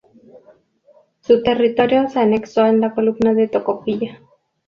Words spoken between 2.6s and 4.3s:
a la comuna de Tocopilla.